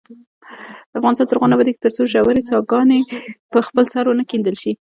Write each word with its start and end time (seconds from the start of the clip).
افغانستان 0.99 1.25
تر 1.27 1.35
هغو 1.37 1.49
نه 1.49 1.55
ابادیږي، 1.55 1.81
ترڅو 1.83 2.01
ژورې 2.13 2.43
څاګانې 2.49 2.99
په 3.51 3.59
خپل 3.67 3.83
سر 3.93 4.05
ونه 4.07 4.23
کیندل 4.31 4.55
شي. 4.61 4.71